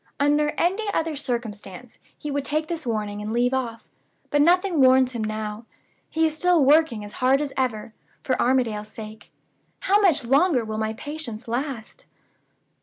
[0.19, 3.87] Under any other circumstances he would take the warning and leave off.
[4.31, 5.67] But nothing warns him now.
[6.09, 7.93] He is still working as hard as ever,
[8.23, 9.29] for Armadale's sake.
[9.81, 12.07] How much longer will my patience last?"